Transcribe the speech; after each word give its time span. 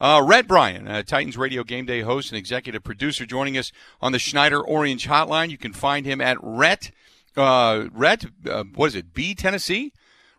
Uh, 0.00 0.22
Rhett 0.24 0.46
Bryan, 0.46 0.86
uh, 0.86 1.02
Titans 1.02 1.36
Radio 1.36 1.64
Game 1.64 1.84
Day 1.84 2.02
host 2.02 2.30
and 2.30 2.38
executive 2.38 2.84
producer, 2.84 3.26
joining 3.26 3.58
us 3.58 3.72
on 4.00 4.12
the 4.12 4.18
Schneider 4.18 4.60
Orange 4.60 5.08
Hotline. 5.08 5.50
You 5.50 5.58
can 5.58 5.72
find 5.72 6.06
him 6.06 6.20
at 6.20 6.36
Rhett, 6.40 6.92
uh, 7.36 7.86
Rhett, 7.92 8.26
uh, 8.48 8.64
what 8.74 8.86
is 8.86 8.94
it, 8.94 9.12
B 9.12 9.34
Tennessee? 9.34 9.92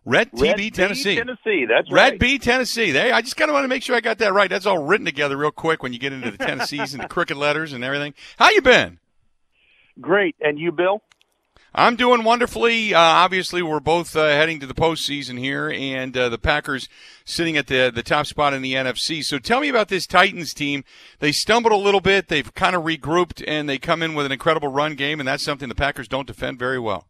Rhett 0.06 0.30
Red 0.32 0.58
TB 0.58 0.74
Tennessee. 0.74 1.16
B, 1.16 1.18
Tennessee, 1.18 1.66
that's 1.68 1.92
Red 1.92 2.12
right. 2.12 2.20
B 2.20 2.40
Tennessee. 2.40 2.92
There, 2.92 3.14
I 3.14 3.22
just 3.22 3.36
kind 3.36 3.52
of 3.52 3.54
want 3.54 3.66
to 3.66 3.68
make 3.68 3.84
sure 3.84 3.96
I 3.96 4.00
got 4.00 4.18
that 4.20 4.34
right. 4.34 4.50
That's 4.50 4.66
all 4.66 4.78
written 4.80 5.06
together 5.06 5.36
real 5.36 5.52
quick 5.52 5.84
when 5.84 5.92
you 5.92 6.00
get 6.00 6.14
into 6.14 6.32
the 6.32 6.38
Tennessees 6.38 6.94
and 6.94 7.04
the 7.04 7.08
crooked 7.10 7.36
letters 7.36 7.74
and 7.74 7.84
everything. 7.84 8.14
How 8.38 8.50
you 8.50 8.62
been? 8.62 9.00
Great. 10.00 10.36
And 10.40 10.58
you, 10.58 10.72
Bill? 10.72 11.02
I'm 11.74 11.96
doing 11.96 12.24
wonderfully. 12.24 12.94
Uh, 12.94 13.00
obviously, 13.00 13.62
we're 13.62 13.80
both 13.80 14.16
uh, 14.16 14.26
heading 14.28 14.60
to 14.60 14.66
the 14.66 14.74
postseason 14.74 15.38
here, 15.38 15.70
and 15.70 16.18
uh, 16.18 16.30
the 16.30 16.40
Packers 16.40 16.90
sitting 17.26 17.58
at 17.58 17.68
the 17.68 17.92
the 17.94 18.02
top 18.02 18.26
spot 18.26 18.54
in 18.54 18.62
the 18.62 18.74
NFC. 18.74 19.24
So, 19.24 19.38
tell 19.38 19.60
me 19.60 19.70
about 19.70 19.88
this 19.88 20.08
Titans 20.08 20.54
team. 20.54 20.84
They 21.20 21.32
stumbled 21.32 21.72
a 21.72 21.78
little 21.78 22.02
bit. 22.02 22.28
They've 22.28 22.52
kind 22.56 22.76
of 22.76 22.84
regrouped, 22.84 23.44
and 23.48 23.70
they 23.70 23.78
come 23.78 24.02
in 24.02 24.16
with 24.16 24.26
an 24.26 24.32
incredible 24.32 24.70
run 24.70 24.96
game, 24.96 25.20
and 25.20 25.28
that's 25.28 25.44
something 25.44 25.70
the 25.70 25.76
Packers 25.76 26.08
don't 26.08 26.28
defend 26.28 26.58
very 26.58 26.80
well. 26.80 27.06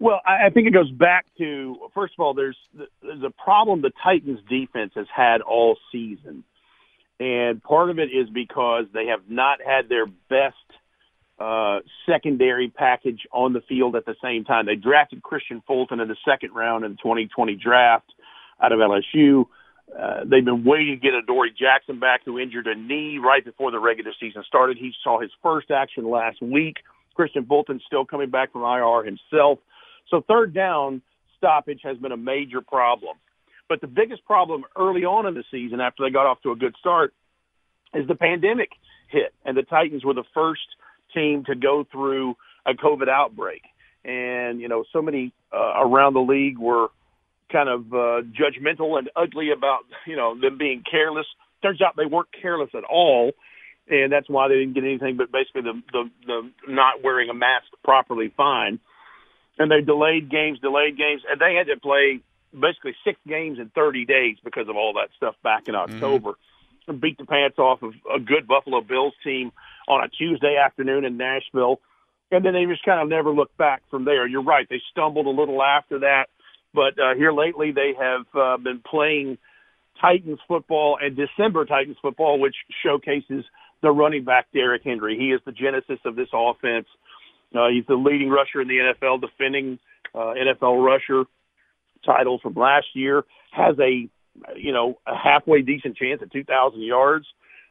Well, 0.00 0.20
I 0.26 0.50
think 0.50 0.66
it 0.66 0.72
goes 0.72 0.90
back 0.90 1.24
to 1.38 1.76
first 1.94 2.14
of 2.18 2.24
all, 2.24 2.34
there's 2.34 2.58
there's 2.74 3.22
a 3.24 3.30
problem 3.42 3.82
the 3.82 3.92
Titans 4.02 4.40
defense 4.48 4.92
has 4.96 5.06
had 5.14 5.40
all 5.40 5.78
season, 5.92 6.42
and 7.20 7.62
part 7.62 7.90
of 7.90 8.00
it 8.00 8.10
is 8.10 8.28
because 8.30 8.86
they 8.92 9.06
have 9.06 9.28
not 9.28 9.60
had 9.64 9.88
their 9.88 10.06
best 10.06 10.56
uh, 11.38 11.80
secondary 12.06 12.68
package 12.68 13.26
on 13.32 13.52
the 13.52 13.60
field 13.68 13.96
at 13.96 14.06
the 14.06 14.14
same 14.22 14.44
time. 14.44 14.66
They 14.66 14.76
drafted 14.76 15.22
Kristian 15.22 15.64
Fulton 15.66 16.00
in 16.00 16.08
the 16.08 16.16
second 16.24 16.52
round 16.54 16.84
in 16.84 16.92
the 16.92 16.96
2020 16.98 17.56
draft 17.56 18.12
out 18.62 18.72
of 18.72 18.78
LSU. 18.78 19.46
Uh, 19.96 20.20
they've 20.24 20.44
been 20.44 20.64
waiting 20.64 20.94
to 20.94 21.00
get 21.00 21.14
Adoree 21.14 21.50
Jackson 21.50 22.00
back, 22.00 22.22
who 22.24 22.38
injured 22.38 22.66
a 22.66 22.74
knee 22.74 23.18
right 23.18 23.44
before 23.44 23.70
the 23.70 23.78
regular 23.78 24.12
season 24.18 24.42
started. 24.46 24.76
He 24.78 24.92
saw 25.02 25.20
his 25.20 25.30
first 25.42 25.70
action 25.70 26.08
last 26.08 26.40
week. 26.40 26.76
Kristian 27.18 27.46
Fulton 27.46 27.80
still 27.86 28.04
coming 28.04 28.30
back 28.30 28.52
from 28.52 28.62
IR 28.62 29.04
himself. 29.04 29.58
So 30.10 30.24
third 30.26 30.54
down 30.54 31.02
stoppage 31.36 31.80
has 31.84 31.96
been 31.98 32.12
a 32.12 32.16
major 32.16 32.60
problem. 32.60 33.16
But 33.68 33.80
the 33.80 33.86
biggest 33.86 34.24
problem 34.24 34.64
early 34.76 35.04
on 35.04 35.26
in 35.26 35.34
the 35.34 35.44
season, 35.50 35.80
after 35.80 36.04
they 36.04 36.10
got 36.10 36.26
off 36.26 36.40
to 36.42 36.50
a 36.50 36.56
good 36.56 36.74
start, 36.78 37.14
is 37.94 38.06
the 38.06 38.14
pandemic 38.14 38.70
hit, 39.08 39.32
and 39.44 39.56
the 39.56 39.62
Titans 39.62 40.04
were 40.04 40.14
the 40.14 40.24
first 40.34 40.66
team 41.14 41.44
to 41.44 41.54
go 41.54 41.86
through 41.90 42.36
a 42.66 42.74
COVID 42.74 43.08
outbreak. 43.08 43.62
And 44.04 44.60
you 44.60 44.68
know, 44.68 44.84
so 44.92 45.00
many 45.00 45.32
uh, 45.52 45.80
around 45.80 46.14
the 46.14 46.20
league 46.20 46.58
were 46.58 46.88
kind 47.50 47.68
of 47.68 47.92
uh, 47.92 48.22
judgmental 48.32 48.98
and 48.98 49.10
ugly 49.16 49.50
about 49.50 49.80
you 50.06 50.16
know 50.16 50.38
them 50.38 50.58
being 50.58 50.82
careless. 50.88 51.26
Turns 51.62 51.80
out 51.80 51.94
they 51.96 52.06
weren't 52.06 52.28
careless 52.40 52.70
at 52.74 52.84
all, 52.84 53.32
and 53.88 54.12
that's 54.12 54.28
why 54.28 54.48
they 54.48 54.56
didn't 54.56 54.74
get 54.74 54.84
anything 54.84 55.16
but 55.16 55.32
basically 55.32 55.62
the 55.62 55.82
the, 55.92 56.10
the 56.26 56.50
not 56.68 57.02
wearing 57.02 57.30
a 57.30 57.34
mask 57.34 57.66
properly 57.82 58.32
fine. 58.36 58.78
And 59.56 59.70
they 59.70 59.82
delayed 59.82 60.30
games, 60.30 60.58
delayed 60.58 60.98
games, 60.98 61.22
and 61.30 61.40
they 61.40 61.54
had 61.54 61.68
to 61.68 61.78
play 61.78 62.20
basically 62.58 62.96
six 63.04 63.18
games 63.26 63.58
in 63.58 63.68
30 63.70 64.04
days 64.04 64.36
because 64.42 64.68
of 64.68 64.76
all 64.76 64.94
that 64.94 65.10
stuff 65.16 65.36
back 65.44 65.68
in 65.68 65.76
October. 65.76 66.34
And 66.88 67.00
beat 67.00 67.18
the 67.18 67.24
pants 67.24 67.58
off 67.58 67.82
of 67.82 67.94
a 68.14 68.18
good 68.18 68.46
Buffalo 68.46 68.80
Bills 68.80 69.14
team 69.22 69.52
on 69.88 70.04
a 70.04 70.08
Tuesday 70.08 70.56
afternoon 70.62 71.04
in 71.04 71.16
Nashville. 71.16 71.80
And 72.30 72.44
then 72.44 72.54
they 72.54 72.64
just 72.64 72.84
kind 72.84 73.00
of 73.00 73.08
never 73.08 73.30
looked 73.30 73.56
back 73.56 73.82
from 73.90 74.04
there. 74.04 74.26
You're 74.26 74.42
right. 74.42 74.66
They 74.68 74.80
stumbled 74.90 75.26
a 75.26 75.30
little 75.30 75.62
after 75.62 76.00
that. 76.00 76.26
But 76.72 76.98
uh, 76.98 77.14
here 77.16 77.32
lately, 77.32 77.70
they 77.72 77.92
have 77.98 78.26
uh, 78.34 78.56
been 78.56 78.80
playing 78.80 79.38
Titans 80.00 80.40
football 80.48 80.98
and 81.00 81.16
December 81.16 81.64
Titans 81.64 81.96
football, 82.02 82.40
which 82.40 82.56
showcases 82.84 83.44
the 83.82 83.90
running 83.90 84.24
back 84.24 84.46
Derrick 84.52 84.82
Henry. 84.82 85.16
He 85.16 85.26
is 85.26 85.40
the 85.46 85.52
genesis 85.52 85.98
of 86.04 86.16
this 86.16 86.28
offense. 86.32 86.86
Uh, 87.54 87.68
he's 87.68 87.86
the 87.86 87.94
leading 87.94 88.28
rusher 88.28 88.60
in 88.60 88.68
the 88.68 88.78
NFL, 88.78 89.20
defending 89.20 89.78
uh, 90.14 90.34
NFL 90.34 90.84
rusher 90.84 91.24
title 92.04 92.40
from 92.42 92.54
last 92.54 92.86
year. 92.94 93.24
Has 93.52 93.76
a 93.78 94.08
you 94.56 94.72
know 94.72 94.98
a 95.06 95.16
halfway 95.16 95.62
decent 95.62 95.96
chance 95.96 96.20
at 96.22 96.32
2,000 96.32 96.80
yards, 96.80 97.26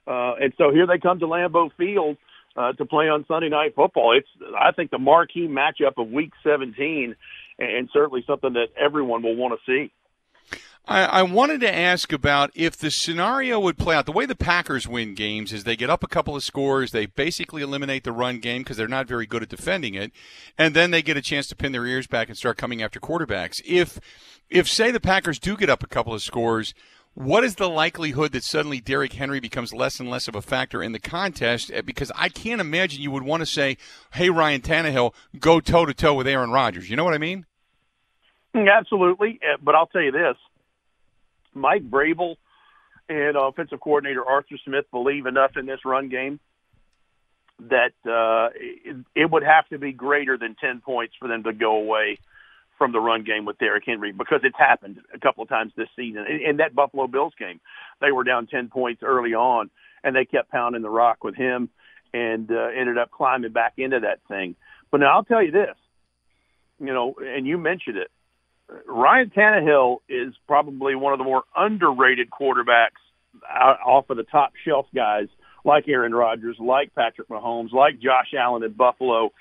uh, 0.07 0.35
and 0.35 0.53
so 0.57 0.71
here 0.71 0.87
they 0.87 0.97
come 0.97 1.19
to 1.19 1.27
Lambeau 1.27 1.69
Field 1.77 2.17
uh, 2.55 2.73
to 2.73 2.85
play 2.85 3.09
on 3.09 3.25
Sunday 3.27 3.49
Night 3.49 3.75
Football. 3.75 4.17
It's 4.17 4.27
I 4.57 4.71
think 4.71 4.91
the 4.91 4.99
marquee 4.99 5.47
matchup 5.47 5.93
of 5.97 6.11
Week 6.11 6.31
17, 6.43 7.15
and 7.59 7.89
certainly 7.93 8.23
something 8.27 8.53
that 8.53 8.67
everyone 8.79 9.23
will 9.23 9.35
want 9.35 9.59
to 9.59 9.71
see. 9.71 9.91
I, 10.85 11.03
I 11.03 11.23
wanted 11.23 11.61
to 11.61 11.73
ask 11.73 12.11
about 12.11 12.51
if 12.55 12.75
the 12.75 12.91
scenario 12.91 13.57
would 13.59 13.77
play 13.77 13.95
out. 13.95 14.05
The 14.05 14.11
way 14.11 14.25
the 14.25 14.35
Packers 14.35 14.85
win 14.85 15.15
games 15.15 15.53
is 15.53 15.63
they 15.63 15.77
get 15.77 15.89
up 15.89 16.03
a 16.03 16.07
couple 16.07 16.35
of 16.35 16.43
scores, 16.43 16.91
they 16.91 17.05
basically 17.05 17.61
eliminate 17.61 18.03
the 18.03 18.11
run 18.11 18.39
game 18.39 18.63
because 18.63 18.75
they're 18.75 18.87
not 18.89 19.07
very 19.07 19.25
good 19.25 19.43
at 19.43 19.49
defending 19.49 19.95
it, 19.95 20.11
and 20.57 20.75
then 20.75 20.91
they 20.91 21.01
get 21.01 21.15
a 21.15 21.21
chance 21.21 21.47
to 21.47 21.55
pin 21.55 21.71
their 21.71 21.85
ears 21.85 22.05
back 22.05 22.27
and 22.27 22.37
start 22.37 22.57
coming 22.57 22.83
after 22.83 22.99
quarterbacks. 22.99 23.61
If, 23.65 23.99
if 24.49 24.67
say 24.67 24.91
the 24.91 24.99
Packers 24.99 25.39
do 25.39 25.55
get 25.55 25.69
up 25.69 25.83
a 25.83 25.87
couple 25.87 26.13
of 26.13 26.21
scores, 26.21 26.73
what 27.15 27.43
is 27.43 27.55
the 27.55 27.69
likelihood 27.69 28.31
that 28.31 28.43
suddenly 28.43 28.79
Derrick 28.79 29.13
Henry 29.13 29.39
becomes 29.39 29.73
less 29.73 29.99
and 29.99 30.09
less 30.09 30.27
of 30.27 30.35
a 30.35 30.41
factor 30.41 30.81
in 30.81 30.91
the 30.91 30.99
contest? 30.99 31.71
Uh, 31.71 31.81
Because 31.83 32.11
I 32.15 32.29
can't 32.29 32.61
imagine 32.61 33.01
you 33.01 33.11
would 33.11 33.23
want 33.23 33.41
to 33.41 33.45
say, 33.45 33.77
"Hey, 34.13 34.29
Ryan 34.29 34.61
Tannehill, 34.61 35.13
go 35.39 35.59
toe 35.59 35.85
to 35.85 35.93
toe 35.93 36.13
with 36.13 36.27
Aaron 36.27 36.51
Rodgers." 36.51 36.89
You 36.89 36.95
know 36.95 37.03
what 37.03 37.13
I 37.13 37.19
mean? 37.19 37.45
Mm, 38.55 38.71
Absolutely, 38.71 39.39
Uh, 39.41 39.57
but 39.61 39.75
I'll 39.75 39.87
tell 39.87 40.01
you 40.01 40.11
this: 40.11 40.37
Mike 41.53 41.83
Vrabel 41.89 42.35
and 43.09 43.35
offensive 43.35 43.79
coordinator 43.79 44.25
Arthur 44.25 44.57
Smith 44.63 44.85
believe 44.91 45.25
enough 45.25 45.57
in 45.57 45.65
this 45.65 45.83
run 45.85 46.09
game 46.09 46.39
that 47.59 47.93
uh, 48.05 48.49
it, 48.55 48.97
it 49.15 49.29
would 49.29 49.43
have 49.43 49.67
to 49.69 49.77
be 49.77 49.91
greater 49.91 50.37
than 50.37 50.55
ten 50.55 50.81
points 50.81 51.15
for 51.19 51.27
them 51.27 51.43
to 51.43 51.53
go 51.53 51.75
away 51.75 52.17
from 52.77 52.91
the 52.91 52.99
run 52.99 53.23
game 53.23 53.45
with 53.45 53.57
Derrick 53.57 53.83
Henry 53.85 54.11
because 54.11 54.41
it's 54.43 54.57
happened 54.57 54.99
a 55.13 55.19
couple 55.19 55.43
of 55.43 55.49
times 55.49 55.71
this 55.75 55.87
season. 55.95 56.25
In, 56.29 56.49
in 56.49 56.57
that 56.57 56.75
Buffalo 56.75 57.07
Bills 57.07 57.33
game, 57.39 57.59
they 58.01 58.11
were 58.11 58.23
down 58.23 58.47
ten 58.47 58.69
points 58.69 59.03
early 59.03 59.33
on, 59.33 59.69
and 60.03 60.15
they 60.15 60.25
kept 60.25 60.51
pounding 60.51 60.81
the 60.81 60.89
rock 60.89 61.23
with 61.23 61.35
him, 61.35 61.69
and 62.13 62.49
uh, 62.51 62.67
ended 62.77 62.97
up 62.97 63.11
climbing 63.11 63.51
back 63.51 63.73
into 63.77 63.99
that 64.01 64.19
thing. 64.27 64.55
But 64.91 64.99
now 64.99 65.15
I'll 65.15 65.23
tell 65.23 65.43
you 65.43 65.51
this, 65.51 65.75
you 66.79 66.93
know, 66.93 67.15
and 67.19 67.47
you 67.47 67.57
mentioned 67.57 67.97
it. 67.97 68.11
Ryan 68.87 69.29
Tannehill 69.35 69.97
is 70.07 70.33
probably 70.47 70.95
one 70.95 71.13
of 71.13 71.19
the 71.19 71.25
more 71.25 71.43
underrated 71.55 72.29
quarterbacks 72.29 73.01
out, 73.49 73.77
off 73.85 74.09
of 74.09 74.17
the 74.17 74.23
top 74.23 74.53
shelf 74.65 74.87
guys 74.95 75.27
like 75.65 75.87
Aaron 75.87 76.13
Rodgers, 76.13 76.57
like 76.59 76.93
Patrick 76.95 77.29
Mahomes, 77.29 77.71
like 77.71 77.99
Josh 77.99 78.33
Allen 78.37 78.63
in 78.63 78.73
Buffalo. 78.73 79.31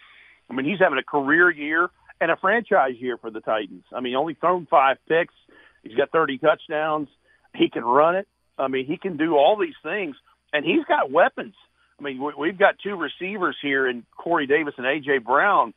I 0.49 0.55
mean, 0.55 0.67
he's 0.67 0.79
having 0.79 0.99
a 0.99 1.03
career 1.03 1.51
year 1.51 1.91
and 2.23 2.31
a 2.31 2.37
franchise 2.37 2.95
year 2.99 3.17
for 3.19 3.31
the 3.31 3.41
Titans. 3.41 3.85
I 3.93 4.01
mean, 4.01 4.15
only 4.15 4.35
thrown 4.35 4.67
five 4.71 4.97
picks. 5.09 5.35
He's 5.83 5.97
got 5.97 6.11
30 6.11 6.39
touchdowns. 6.39 7.09
He 7.55 7.69
can 7.69 7.85
run 7.85 8.17
it. 8.17 8.29
I 8.57 8.69
mean, 8.69 8.87
he 8.87 8.97
can 8.97 9.17
do 9.17 9.35
all 9.37 9.59
these 9.61 9.75
things, 9.83 10.15
and 10.53 10.65
he's 10.65 10.85
got 10.87 11.11
weapons. 11.11 11.55
I 11.99 12.03
mean, 12.03 12.23
we- 12.23 12.35
we've 12.39 12.59
got 12.59 12.79
two 12.79 12.95
receivers 12.97 13.57
here 13.61 13.89
in 13.89 14.05
Corey 14.17 14.47
Davis 14.47 14.75
and 14.79 14.87
A.J. 14.87 15.19
Brown 15.19 15.75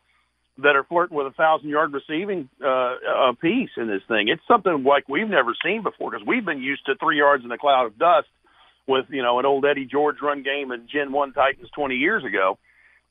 that 0.59 0.75
are 0.75 0.83
flirting 0.83 1.17
with 1.17 1.27
a 1.27 1.31
thousand 1.31 1.69
yard 1.69 1.91
receiving 1.93 2.47
uh, 2.63 3.33
piece 3.41 3.71
in 3.77 3.87
this 3.87 4.03
thing. 4.07 4.29
It's 4.29 4.45
something 4.47 4.83
like 4.83 5.09
we've 5.09 5.27
never 5.27 5.53
seen 5.65 5.83
before 5.83 6.11
because 6.11 6.25
we've 6.25 6.45
been 6.45 6.61
used 6.61 6.85
to 6.85 6.95
three 6.95 7.17
yards 7.17 7.43
in 7.43 7.51
a 7.51 7.57
cloud 7.57 7.87
of 7.87 7.97
dust 7.97 8.27
with 8.87 9.05
you 9.09 9.21
know 9.23 9.39
an 9.39 9.45
old 9.45 9.65
Eddie 9.65 9.85
George 9.85 10.17
run 10.21 10.43
game 10.43 10.71
and 10.71 10.87
Gen 10.87 11.11
One 11.11 11.33
Titans 11.33 11.69
20 11.75 11.95
years 11.95 12.23
ago, 12.23 12.57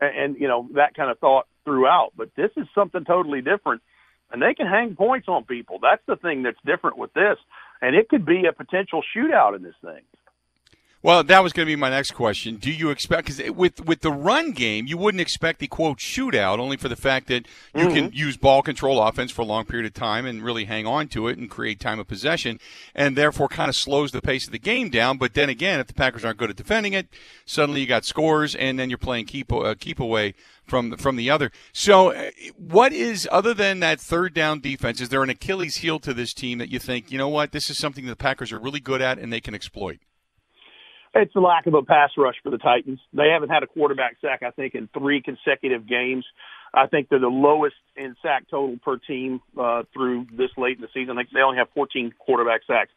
and, 0.00 0.16
and 0.16 0.40
you 0.40 0.48
know 0.48 0.68
that 0.74 0.94
kind 0.94 1.10
of 1.10 1.18
thought 1.18 1.46
throughout. 1.64 2.12
But 2.16 2.30
this 2.36 2.50
is 2.56 2.66
something 2.74 3.04
totally 3.04 3.40
different, 3.40 3.82
and 4.30 4.42
they 4.42 4.54
can 4.54 4.66
hang 4.66 4.96
points 4.96 5.28
on 5.28 5.44
people. 5.44 5.78
That's 5.80 6.02
the 6.06 6.16
thing 6.16 6.42
that's 6.42 6.58
different 6.64 6.98
with 6.98 7.12
this, 7.14 7.38
and 7.80 7.94
it 7.94 8.08
could 8.08 8.24
be 8.24 8.44
a 8.46 8.52
potential 8.52 9.02
shootout 9.16 9.56
in 9.56 9.62
this 9.62 9.74
thing. 9.82 10.02
Well, 11.04 11.22
that 11.22 11.42
was 11.42 11.52
going 11.52 11.66
to 11.66 11.70
be 11.70 11.76
my 11.76 11.90
next 11.90 12.12
question. 12.12 12.56
Do 12.56 12.70
you 12.70 12.88
expect 12.88 13.26
because 13.26 13.50
with 13.50 13.84
with 13.84 14.00
the 14.00 14.10
run 14.10 14.52
game, 14.52 14.86
you 14.86 14.96
wouldn't 14.96 15.20
expect 15.20 15.58
the 15.58 15.66
quote 15.66 15.98
shootout, 15.98 16.58
only 16.58 16.78
for 16.78 16.88
the 16.88 16.96
fact 16.96 17.26
that 17.26 17.46
you 17.74 17.82
mm-hmm. 17.84 17.94
can 17.94 18.12
use 18.14 18.38
ball 18.38 18.62
control 18.62 19.02
offense 19.02 19.30
for 19.30 19.42
a 19.42 19.44
long 19.44 19.66
period 19.66 19.84
of 19.84 19.92
time 19.92 20.24
and 20.24 20.42
really 20.42 20.64
hang 20.64 20.86
on 20.86 21.08
to 21.08 21.28
it 21.28 21.36
and 21.36 21.50
create 21.50 21.78
time 21.78 22.00
of 22.00 22.08
possession, 22.08 22.58
and 22.94 23.16
therefore 23.18 23.48
kind 23.48 23.68
of 23.68 23.76
slows 23.76 24.12
the 24.12 24.22
pace 24.22 24.46
of 24.46 24.52
the 24.52 24.58
game 24.58 24.88
down. 24.88 25.18
But 25.18 25.34
then 25.34 25.50
again, 25.50 25.78
if 25.78 25.88
the 25.88 25.92
Packers 25.92 26.24
aren't 26.24 26.38
good 26.38 26.48
at 26.48 26.56
defending 26.56 26.94
it, 26.94 27.08
suddenly 27.44 27.82
you 27.82 27.86
got 27.86 28.06
scores, 28.06 28.54
and 28.54 28.78
then 28.78 28.88
you're 28.88 28.96
playing 28.96 29.26
keep 29.26 29.52
uh, 29.52 29.74
keep 29.78 30.00
away 30.00 30.32
from 30.64 30.88
the, 30.88 30.96
from 30.96 31.16
the 31.16 31.28
other. 31.28 31.52
So, 31.74 32.14
uh, 32.14 32.30
what 32.56 32.94
is 32.94 33.28
other 33.30 33.52
than 33.52 33.80
that 33.80 34.00
third 34.00 34.32
down 34.32 34.60
defense? 34.60 35.02
Is 35.02 35.10
there 35.10 35.22
an 35.22 35.28
Achilles 35.28 35.76
heel 35.76 35.98
to 35.98 36.14
this 36.14 36.32
team 36.32 36.56
that 36.56 36.70
you 36.70 36.78
think 36.78 37.12
you 37.12 37.18
know 37.18 37.28
what 37.28 37.52
this 37.52 37.68
is 37.68 37.76
something 37.76 38.06
the 38.06 38.16
Packers 38.16 38.52
are 38.52 38.58
really 38.58 38.80
good 38.80 39.02
at 39.02 39.18
and 39.18 39.30
they 39.30 39.42
can 39.42 39.54
exploit? 39.54 39.98
It's 41.14 41.32
the 41.32 41.40
lack 41.40 41.66
of 41.66 41.74
a 41.74 41.82
pass 41.82 42.10
rush 42.16 42.34
for 42.42 42.50
the 42.50 42.58
Titans. 42.58 42.98
They 43.12 43.28
haven't 43.32 43.50
had 43.50 43.62
a 43.62 43.68
quarterback 43.68 44.16
sack, 44.20 44.42
I 44.42 44.50
think, 44.50 44.74
in 44.74 44.88
three 44.98 45.22
consecutive 45.22 45.88
games. 45.88 46.24
I 46.72 46.88
think 46.88 47.08
they're 47.08 47.20
the 47.20 47.28
lowest 47.28 47.76
in 47.94 48.16
sack 48.20 48.46
total 48.50 48.78
per 48.84 48.96
team 48.98 49.40
uh, 49.58 49.84
through 49.92 50.26
this 50.36 50.50
late 50.56 50.76
in 50.76 50.82
the 50.82 50.88
season. 50.92 51.16
They 51.32 51.40
only 51.40 51.58
have 51.58 51.68
14 51.72 52.12
quarterback 52.18 52.62
sacks. 52.66 52.90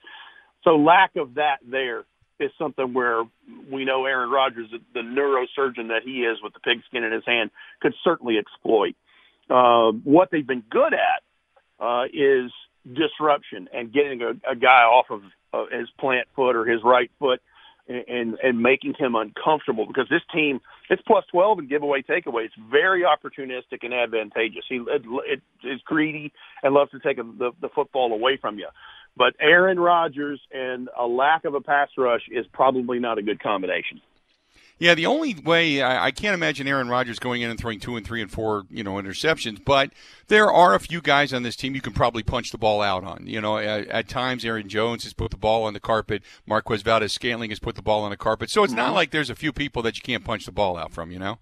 So 0.64 0.78
lack 0.78 1.16
of 1.16 1.36
that 1.36 1.58
there 1.64 2.06
is 2.40 2.50
something 2.58 2.94
where 2.94 3.24
we 3.72 3.86
know 3.86 4.06
Aaron 4.06 4.32
Rodgers, 4.32 4.70
the 4.94 5.00
neurosurgeon 5.02 5.90
that 5.90 6.02
he 6.04 6.22
is 6.22 6.40
with 6.42 6.54
the 6.54 6.60
pigskin 6.60 7.04
in 7.04 7.12
his 7.12 7.24
hand, 7.26 7.52
could 7.82 7.94
certainly 8.04 8.38
exploit. 8.40 8.96
Uh, 9.48 9.92
what 10.04 10.30
they've 10.32 10.46
been 10.46 10.64
good 10.72 10.94
at 10.94 11.22
uh, 11.80 12.06
is 12.06 12.52
disruption 12.84 13.70
and 13.72 13.94
getting 13.94 14.24
a, 14.24 14.32
a 14.52 14.56
guy 14.56 14.84
off 14.84 15.06
of 15.12 15.22
uh, 15.54 15.66
his 15.78 15.88
plant 16.00 16.28
foot 16.36 16.56
or 16.56 16.66
his 16.66 16.82
right 16.84 17.12
foot– 17.20 17.42
and 17.88 18.38
and 18.42 18.60
making 18.62 18.94
him 18.98 19.16
uncomfortable 19.16 19.86
because 19.86 20.08
this 20.10 20.22
team 20.34 20.60
it's 20.90 21.02
plus 21.06 21.26
12 21.32 21.60
and 21.60 21.70
giveaway 21.70 22.02
takeaway. 22.02 22.46
It's 22.46 22.56
very 22.72 23.04
opportunistic 23.04 23.84
and 23.84 23.94
advantageous. 23.94 24.66
He 24.68 24.76
it, 24.76 25.04
it 25.26 25.42
is 25.64 25.82
greedy 25.86 26.34
and 26.64 26.74
loves 26.74 26.92
to 26.92 27.00
take 27.00 27.18
a, 27.18 27.24
the, 27.24 27.52
the 27.62 27.70
football 27.70 28.14
away 28.14 28.38
from 28.38 28.58
you. 28.58 28.68
But 29.16 29.34
Aaron 29.40 29.80
Rodgers 29.80 30.40
and 30.52 30.90
a 30.98 31.08
lack 31.08 31.46
of 31.46 31.56
a 31.56 31.62
pass 31.62 31.90
rush 31.98 32.22
is 32.30 32.46
probably 32.54 33.00
not 33.00 33.18
a 33.18 33.24
good 33.24 33.42
combination. 33.42 34.02
Yeah, 34.80 34.94
the 34.94 35.08
only 35.08 35.34
way 35.34 35.82
I, 35.82 36.06
I, 36.06 36.12
can't 36.12 36.36
imagine 36.36 36.68
Aaron 36.68 36.88
Rodgers 36.88 37.18
going 37.18 37.42
in 37.42 37.50
and 37.50 37.60
throwing 37.60 37.80
two 37.80 37.96
and 37.96 38.06
three 38.06 38.22
and 38.22 38.30
four, 38.30 38.66
you 38.70 38.84
know, 38.84 38.94
interceptions. 38.94 39.64
But 39.64 39.92
there 40.28 40.52
are 40.52 40.76
a 40.76 40.80
few 40.80 41.02
guys 41.02 41.34
on 41.34 41.42
this 41.42 41.56
team 41.56 41.74
you 41.74 41.82
can 41.82 41.94
probably 41.94 42.22
punch 42.22 42.52
the 42.52 42.60
ball 42.60 42.82
out 42.82 43.04
on. 43.04 43.26
You 43.26 43.42
know, 43.42 43.58
at, 43.58 43.88
at 43.88 44.08
times 44.08 44.46
Aaron 44.46 44.70
Jones 44.70 45.04
has 45.04 45.14
put 45.14 45.32
the 45.32 45.38
ball 45.38 45.64
on 45.64 45.74
the 45.74 45.80
carpet. 45.80 46.22
Marquez 46.46 46.84
Valdes-Scantling 46.84 47.50
has 47.50 47.60
put 47.60 47.76
the 47.76 47.82
ball 47.82 48.04
on 48.04 48.12
the 48.12 48.18
carpet. 48.18 48.52
So 48.52 48.64
it's 48.64 48.74
not 48.74 48.88
mm-hmm. 48.88 48.96
like 48.96 49.12
there's 49.12 49.32
a 49.32 49.36
few 49.36 49.52
people 49.52 49.82
that 49.82 49.98
you 49.98 50.04
can't 50.04 50.24
punch 50.24 50.46
the 50.46 50.52
ball 50.52 50.78
out 50.78 50.94
from. 50.94 51.10
You 51.10 51.20
know. 51.20 51.40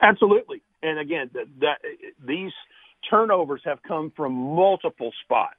Absolutely, 0.00 0.62
and 0.82 0.98
again, 0.98 1.30
that, 1.34 1.46
that 1.60 1.78
these 2.24 2.52
turnovers 3.08 3.60
have 3.64 3.78
come 3.86 4.12
from 4.16 4.32
multiple 4.32 5.12
spots. 5.24 5.54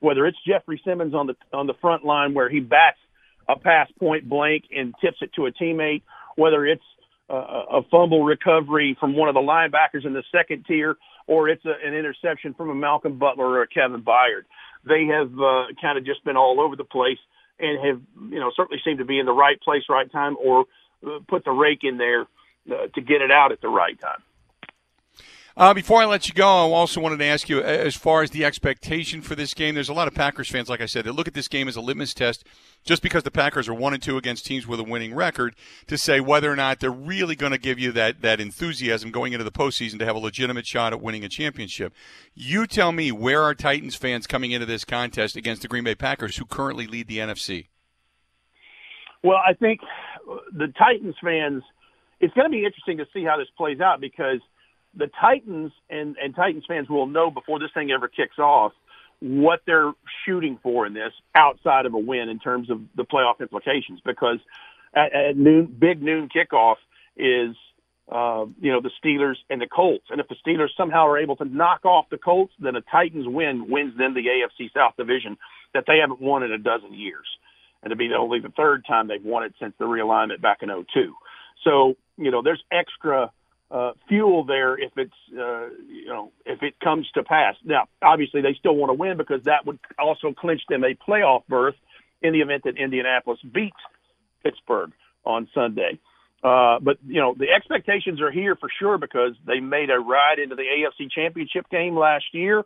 Whether 0.00 0.26
it's 0.26 0.38
Jeffrey 0.46 0.80
Simmons 0.84 1.14
on 1.14 1.28
the 1.28 1.36
on 1.54 1.66
the 1.66 1.74
front 1.80 2.04
line 2.04 2.34
where 2.34 2.50
he 2.50 2.60
bats 2.60 2.98
a 3.48 3.58
pass 3.58 3.88
point 3.98 4.28
blank 4.28 4.64
and 4.74 4.94
tips 5.00 5.18
it 5.20 5.32
to 5.34 5.46
a 5.46 5.52
teammate, 5.52 6.02
whether 6.36 6.66
it's 6.66 6.82
a, 7.28 7.34
a 7.34 7.82
fumble 7.90 8.24
recovery 8.24 8.96
from 8.98 9.16
one 9.16 9.28
of 9.28 9.34
the 9.34 9.40
linebackers 9.40 10.04
in 10.04 10.12
the 10.12 10.22
second 10.32 10.64
tier 10.66 10.96
or 11.26 11.48
it's 11.48 11.64
a, 11.64 11.74
an 11.84 11.94
interception 11.94 12.54
from 12.54 12.70
a 12.70 12.74
Malcolm 12.74 13.18
Butler 13.18 13.46
or 13.46 13.62
a 13.62 13.66
Kevin 13.66 14.02
Byard. 14.02 14.44
They 14.86 15.06
have 15.06 15.32
uh, 15.38 15.66
kind 15.80 15.96
of 15.96 16.04
just 16.04 16.24
been 16.24 16.36
all 16.36 16.60
over 16.60 16.76
the 16.76 16.84
place 16.84 17.18
and 17.58 17.78
have, 17.86 18.00
you 18.30 18.40
know, 18.40 18.50
certainly 18.54 18.80
seemed 18.84 18.98
to 18.98 19.04
be 19.04 19.18
in 19.18 19.26
the 19.26 19.32
right 19.32 19.60
place, 19.60 19.84
right 19.88 20.10
time, 20.10 20.36
or 20.42 20.66
uh, 21.06 21.20
put 21.28 21.44
the 21.44 21.50
rake 21.50 21.80
in 21.82 21.98
there 21.98 22.22
uh, 22.70 22.88
to 22.94 23.00
get 23.00 23.22
it 23.22 23.30
out 23.30 23.52
at 23.52 23.60
the 23.60 23.68
right 23.68 23.98
time. 24.00 24.22
Uh, 25.56 25.72
before 25.72 26.02
I 26.02 26.04
let 26.06 26.26
you 26.26 26.34
go, 26.34 26.48
I 26.48 26.72
also 26.72 27.00
wanted 27.00 27.18
to 27.18 27.26
ask 27.26 27.48
you 27.48 27.62
as 27.62 27.94
far 27.94 28.24
as 28.24 28.30
the 28.30 28.44
expectation 28.44 29.22
for 29.22 29.36
this 29.36 29.54
game. 29.54 29.76
There's 29.76 29.88
a 29.88 29.94
lot 29.94 30.08
of 30.08 30.14
Packers 30.14 30.50
fans, 30.50 30.68
like 30.68 30.80
I 30.80 30.86
said, 30.86 31.04
that 31.04 31.12
look 31.12 31.28
at 31.28 31.34
this 31.34 31.46
game 31.46 31.68
as 31.68 31.76
a 31.76 31.80
litmus 31.80 32.12
test, 32.12 32.42
just 32.84 33.02
because 33.02 33.22
the 33.22 33.30
Packers 33.30 33.68
are 33.68 33.74
one 33.74 33.94
and 33.94 34.02
two 34.02 34.16
against 34.16 34.46
teams 34.46 34.66
with 34.66 34.80
a 34.80 34.82
winning 34.82 35.14
record, 35.14 35.54
to 35.86 35.96
say 35.96 36.18
whether 36.18 36.50
or 36.50 36.56
not 36.56 36.80
they're 36.80 36.90
really 36.90 37.36
going 37.36 37.52
to 37.52 37.58
give 37.58 37.78
you 37.78 37.92
that 37.92 38.20
that 38.22 38.40
enthusiasm 38.40 39.12
going 39.12 39.32
into 39.32 39.44
the 39.44 39.52
postseason 39.52 40.00
to 40.00 40.04
have 40.04 40.16
a 40.16 40.18
legitimate 40.18 40.66
shot 40.66 40.92
at 40.92 41.00
winning 41.00 41.24
a 41.24 41.28
championship. 41.28 41.92
You 42.34 42.66
tell 42.66 42.90
me 42.90 43.12
where 43.12 43.42
are 43.42 43.54
Titans 43.54 43.94
fans 43.94 44.26
coming 44.26 44.50
into 44.50 44.66
this 44.66 44.84
contest 44.84 45.36
against 45.36 45.62
the 45.62 45.68
Green 45.68 45.84
Bay 45.84 45.94
Packers, 45.94 46.36
who 46.36 46.46
currently 46.46 46.88
lead 46.88 47.06
the 47.06 47.18
NFC? 47.18 47.68
Well, 49.22 49.38
I 49.38 49.52
think 49.52 49.80
the 50.52 50.72
Titans 50.76 51.14
fans. 51.22 51.62
It's 52.20 52.34
going 52.34 52.46
to 52.46 52.50
be 52.50 52.64
interesting 52.64 52.96
to 52.98 53.06
see 53.12 53.22
how 53.22 53.36
this 53.36 53.48
plays 53.56 53.80
out 53.80 54.00
because 54.00 54.40
the 54.96 55.10
Titans 55.20 55.72
and, 55.90 56.16
and 56.22 56.34
Titans 56.34 56.64
fans 56.66 56.88
will 56.88 57.06
know 57.06 57.30
before 57.30 57.58
this 57.58 57.70
thing 57.74 57.90
ever 57.90 58.08
kicks 58.08 58.38
off 58.38 58.72
what 59.20 59.60
they're 59.66 59.92
shooting 60.26 60.58
for 60.62 60.86
in 60.86 60.92
this 60.92 61.12
outside 61.34 61.86
of 61.86 61.94
a 61.94 61.98
win 61.98 62.28
in 62.28 62.38
terms 62.38 62.70
of 62.70 62.80
the 62.96 63.04
playoff 63.04 63.40
implications 63.40 64.00
because 64.04 64.38
at, 64.94 65.14
at 65.14 65.36
noon, 65.36 65.74
big 65.78 66.02
noon 66.02 66.28
kickoff 66.28 66.76
is, 67.16 67.56
uh, 68.10 68.44
you 68.60 68.70
know, 68.70 68.80
the 68.80 68.90
Steelers 69.02 69.36
and 69.48 69.60
the 69.60 69.66
Colts. 69.66 70.04
And 70.10 70.20
if 70.20 70.28
the 70.28 70.36
Steelers 70.46 70.68
somehow 70.76 71.06
are 71.06 71.18
able 71.18 71.36
to 71.36 71.44
knock 71.44 71.84
off 71.84 72.06
the 72.10 72.18
Colts, 72.18 72.52
then 72.58 72.76
a 72.76 72.82
Titans 72.82 73.26
win 73.26 73.70
wins 73.70 73.96
them 73.96 74.14
the 74.14 74.20
AFC 74.20 74.72
South 74.74 74.94
division 74.96 75.36
that 75.72 75.84
they 75.86 75.98
haven't 75.98 76.20
won 76.20 76.42
in 76.42 76.52
a 76.52 76.58
dozen 76.58 76.92
years. 76.92 77.26
And 77.82 77.90
to 77.90 77.96
be 77.96 78.10
only 78.16 78.40
the 78.40 78.50
third 78.50 78.84
time 78.86 79.08
they've 79.08 79.24
won 79.24 79.44
it 79.44 79.54
since 79.60 79.74
the 79.78 79.84
realignment 79.84 80.40
back 80.40 80.58
in 80.62 80.68
02. 80.68 81.14
So, 81.64 81.94
you 82.16 82.30
know, 82.30 82.42
there's 82.42 82.62
extra– 82.70 83.32
uh, 83.74 83.90
fuel 84.08 84.44
there 84.44 84.78
if 84.78 84.92
it's 84.96 85.12
uh, 85.32 85.66
you 85.88 86.06
know 86.06 86.30
if 86.46 86.62
it 86.62 86.78
comes 86.78 87.10
to 87.14 87.24
pass. 87.24 87.56
Now, 87.64 87.88
obviously, 88.00 88.40
they 88.40 88.54
still 88.58 88.76
want 88.76 88.90
to 88.90 88.94
win 88.94 89.16
because 89.16 89.42
that 89.44 89.66
would 89.66 89.80
also 89.98 90.32
clinch 90.32 90.62
them 90.68 90.84
a 90.84 90.94
playoff 90.94 91.42
berth 91.48 91.74
in 92.22 92.32
the 92.32 92.40
event 92.40 92.62
that 92.64 92.76
Indianapolis 92.78 93.40
beats 93.42 93.76
Pittsburgh 94.44 94.92
on 95.24 95.48
Sunday. 95.52 95.98
Uh, 96.44 96.78
but 96.80 96.98
you 97.04 97.20
know 97.20 97.34
the 97.36 97.50
expectations 97.50 98.20
are 98.20 98.30
here 98.30 98.54
for 98.54 98.68
sure 98.78 98.96
because 98.96 99.32
they 99.44 99.58
made 99.58 99.90
a 99.90 99.98
ride 99.98 100.38
into 100.38 100.54
the 100.54 100.62
AFC 100.62 101.10
Championship 101.10 101.68
game 101.68 101.96
last 101.96 102.26
year 102.32 102.62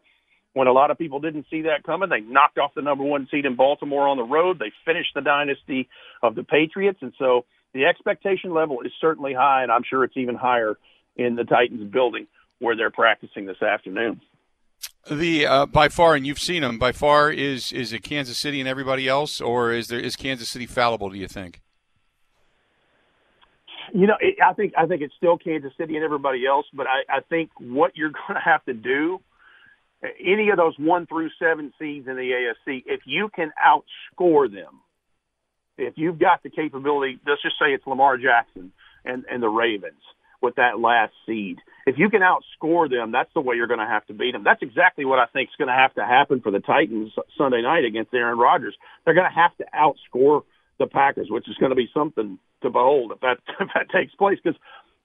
when 0.53 0.67
a 0.67 0.73
lot 0.73 0.91
of 0.91 0.99
people 0.99 1.21
didn't 1.21 1.47
see 1.49 1.63
that 1.63 1.85
coming. 1.85 2.11
They 2.11 2.21
knocked 2.21 2.59
off 2.59 2.73
the 2.75 2.83
number 2.83 3.05
one 3.05 3.29
seed 3.31 3.47
in 3.47 3.57
Baltimore 3.57 4.09
on 4.09 4.19
the 4.19 4.25
road. 4.25 4.59
They 4.59 4.73
finished 4.85 5.13
the 5.15 5.23
dynasty 5.23 5.89
of 6.23 6.35
the 6.35 6.43
Patriots, 6.43 6.99
and 7.01 7.15
so 7.19 7.47
the 7.73 7.87
expectation 7.87 8.53
level 8.53 8.83
is 8.83 8.93
certainly 9.01 9.33
high, 9.33 9.63
and 9.63 9.73
I'm 9.73 9.85
sure 9.89 10.05
it's 10.05 10.17
even 10.17 10.35
higher 10.35 10.77
in 11.19 11.35
the 11.35 11.45
Titans 11.45 11.91
building 11.93 12.27
where 12.61 12.77
they're 12.77 12.91
practicing 12.91 13.47
this 13.47 13.63
afternoon. 13.63 14.21
The 15.11 15.47
uh, 15.47 15.67
by 15.67 15.89
far, 15.89 16.15
and 16.15 16.27
you've 16.27 16.39
seen 16.39 16.63
them 16.63 16.79
by 16.79 16.93
far. 16.93 17.31
Is 17.31 17.73
is 17.73 17.93
it 17.93 18.03
Kansas 18.03 18.39
City 18.39 18.61
and 18.61 18.69
everybody 18.69 19.09
else, 19.09 19.41
or 19.41 19.73
is 19.73 19.89
there 19.89 19.99
is 19.99 20.17
Kansas 20.17 20.49
City 20.49 20.67
fallible? 20.67 21.11
Do 21.11 21.17
you 21.17 21.29
think? 21.29 21.61
You 23.93 24.07
know, 24.07 24.17
it, 24.21 24.37
I 24.45 24.53
think 24.53 24.75
I 24.77 24.87
think 24.87 25.03
it's 25.03 25.15
still 25.17 25.39
Kansas 25.39 25.73
City 25.79 25.97
and 25.97 26.05
everybody 26.05 26.47
else, 26.47 26.67
but 26.75 26.87
I, 26.87 27.19
I 27.19 27.21
think 27.21 27.51
what 27.59 27.97
you're 27.97 28.11
going 28.29 28.35
to 28.35 28.41
have 28.45 28.65
to 28.67 28.75
do, 28.75 29.21
any 30.03 30.51
of 30.51 30.59
those 30.59 30.75
one 30.79 31.07
through 31.07 31.31
seven 31.39 31.73
seeds 31.79 32.07
in 32.07 32.17
the 32.17 32.53
AFC, 32.69 32.83
if 32.87 33.01
you 33.07 33.31
can 33.35 33.51
outscore 33.59 34.53
them, 34.53 34.81
if 35.79 35.95
you've 35.97 36.19
got 36.19 36.43
the 36.43 36.51
capability, 36.51 37.19
let's 37.27 37.41
just 37.41 37.57
say 37.59 37.73
it's 37.73 37.87
Lamar 37.87 38.19
Jackson 38.19 38.73
and 39.07 39.25
and 39.31 39.43
the 39.43 39.49
Ravens 39.49 40.03
with 40.41 40.57
that 40.57 40.79
last 40.79 41.13
seed. 41.27 41.59
If 41.87 41.97
you 41.99 42.11
can 42.11 42.21
outscore 42.21 42.91
them, 42.91 43.13
that's 43.13 43.33
the 43.35 43.41
way 43.41 43.57
you're 43.57 43.67
going 43.67 43.81
to 43.81 43.87
have 43.87 44.07
to 44.07 44.15
beat 44.15 44.33
them. 44.33 44.45
That's 44.45 44.63
exactly 44.63 45.05
what 45.05 45.19
I 45.19 45.27
think 45.27 45.49
is 45.49 45.57
going 45.57 45.69
to 45.69 45.75
have 45.75 45.95
to 45.95 46.05
happen 46.05 46.41
for 46.41 46.53
the 46.53 46.61
Titans 46.61 47.13
Sunday 47.37 47.63
night 47.63 47.85
against 47.85 48.15
Aaron 48.15 48.39
Rodgers. 48.39 48.75
They're 49.05 49.15
going 49.15 49.29
to 49.29 49.35
have 49.35 49.57
to 49.59 49.65
outscore 49.75 50.43
the 50.79 50.87
Packers, 50.87 51.29
which 51.31 51.49
is 51.49 51.57
going 51.57 51.71
to 51.71 51.77
be 51.77 51.89
something 51.93 52.39
to 52.63 52.71
behold 52.71 53.13
if 53.13 53.21
that 53.21 53.39
if 53.61 53.69
that 53.75 53.91
takes 53.91 54.15
place. 54.15 54.39
Because 54.43 54.59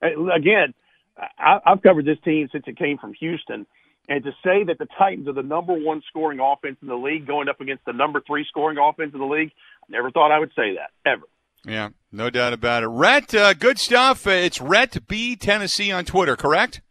uh, 0.04 0.34
again, 0.34 0.74
I, 1.18 1.60
I've 1.66 1.82
covered 1.82 2.06
this 2.06 2.20
team 2.24 2.50
since 2.52 2.66
it 2.68 2.78
came 2.78 2.98
from 2.98 3.14
Houston. 3.14 3.66
And 4.10 4.22
to 4.26 4.32
say 4.44 4.66
that 4.66 4.80
the 4.80 4.88
Titans 4.98 5.30
are 5.30 5.34
the 5.34 5.44
number 5.44 5.74
one 5.74 6.02
scoring 6.10 6.40
offense 6.42 6.78
in 6.82 6.90
the 6.90 6.96
league 6.96 7.26
going 7.26 7.48
up 7.48 7.62
against 7.62 7.86
the 7.86 7.94
number 7.94 8.22
three 8.26 8.46
scoring 8.50 8.78
offense 8.78 9.14
in 9.14 9.20
the 9.20 9.26
league, 9.26 9.52
I 9.84 9.92
never 9.92 10.12
thought 10.12 10.30
I 10.30 10.40
would 10.40 10.52
say 10.56 10.76
that, 10.76 10.92
ever. 11.10 11.24
Yeah, 11.66 11.90
no 12.12 12.30
doubt 12.30 12.54
about 12.54 12.84
it. 12.84 12.88
Rhett, 12.88 13.34
uh, 13.34 13.54
good 13.54 13.80
stuff. 13.80 14.28
It's 14.28 14.60
Rhett 14.60 15.08
B 15.08 15.36
Tennessee 15.36 15.92
on 15.92 16.06
Twitter, 16.06 16.36
correct? 16.36 16.82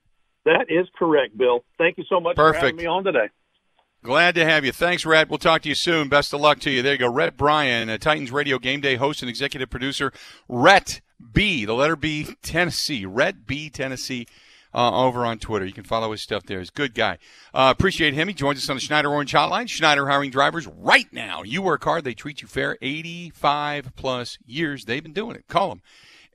That 0.44 0.66
is 0.68 0.86
correct, 0.98 1.36
Bill. 1.36 1.64
Thank 1.78 1.98
you 1.98 2.04
so 2.08 2.20
much 2.20 2.36
Perfect. 2.36 2.60
for 2.60 2.66
having 2.66 2.76
me 2.76 2.86
on 2.86 3.04
today. 3.04 3.28
Glad 4.02 4.34
to 4.34 4.44
have 4.44 4.64
you. 4.64 4.72
Thanks, 4.72 5.06
Rhett. 5.06 5.28
We'll 5.28 5.38
talk 5.38 5.62
to 5.62 5.68
you 5.68 5.76
soon. 5.76 6.08
Best 6.08 6.32
of 6.34 6.40
luck 6.40 6.58
to 6.60 6.70
you. 6.70 6.82
There 6.82 6.94
you 6.94 6.98
go. 6.98 7.12
Rhett 7.12 7.36
Bryan, 7.36 7.88
a 7.88 7.98
Titans 7.98 8.32
Radio 8.32 8.58
Game 8.58 8.80
Day 8.80 8.96
host 8.96 9.22
and 9.22 9.28
executive 9.28 9.70
producer. 9.70 10.12
Rhett 10.48 11.00
B, 11.32 11.64
the 11.64 11.74
letter 11.74 11.94
B, 11.94 12.34
Tennessee. 12.42 13.06
Rhett 13.06 13.46
B, 13.46 13.70
Tennessee. 13.70 14.26
Uh, 14.74 15.04
over 15.04 15.26
on 15.26 15.38
Twitter. 15.38 15.66
You 15.66 15.72
can 15.72 15.84
follow 15.84 16.12
his 16.12 16.22
stuff 16.22 16.44
there. 16.44 16.58
He's 16.58 16.70
a 16.70 16.72
good 16.72 16.94
guy. 16.94 17.18
Uh, 17.52 17.74
appreciate 17.76 18.14
him. 18.14 18.28
He 18.28 18.32
joins 18.32 18.56
us 18.56 18.70
on 18.70 18.76
the 18.76 18.80
Schneider 18.80 19.10
Orange 19.10 19.32
Hotline. 19.32 19.68
Schneider 19.68 20.08
hiring 20.08 20.30
drivers 20.30 20.66
right 20.66 21.12
now. 21.12 21.42
You 21.42 21.60
work 21.60 21.84
hard, 21.84 22.04
they 22.04 22.14
treat 22.14 22.40
you 22.40 22.48
fair. 22.48 22.78
85 22.80 23.94
plus 23.96 24.38
years 24.46 24.86
they've 24.86 25.02
been 25.02 25.12
doing 25.12 25.36
it. 25.36 25.46
Call 25.46 25.68
them. 25.68 25.82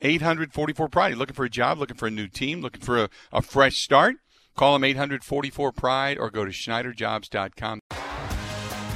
844 0.01 0.89
Pride. 0.89 1.17
Looking 1.17 1.35
for 1.35 1.45
a 1.45 1.49
job, 1.49 1.79
looking 1.79 1.97
for 1.97 2.07
a 2.07 2.11
new 2.11 2.27
team, 2.27 2.61
looking 2.61 2.81
for 2.81 3.03
a, 3.03 3.09
a 3.31 3.41
fresh 3.41 3.77
start? 3.77 4.17
Call 4.55 4.73
them 4.73 4.83
844 4.83 5.71
Pride 5.71 6.17
or 6.17 6.29
go 6.29 6.45
to 6.45 6.51
SchneiderJobs.com. 6.51 7.81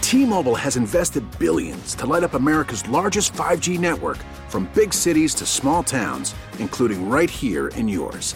T 0.01 0.25
Mobile 0.25 0.55
has 0.55 0.75
invested 0.75 1.23
billions 1.39 1.95
to 1.95 2.05
light 2.05 2.23
up 2.23 2.33
America's 2.33 2.87
largest 2.89 3.33
5G 3.33 3.79
network 3.79 4.17
from 4.49 4.69
big 4.75 4.93
cities 4.93 5.33
to 5.35 5.45
small 5.45 5.83
towns, 5.83 6.35
including 6.59 7.09
right 7.09 7.29
here 7.29 7.69
in 7.69 7.87
yours. 7.87 8.35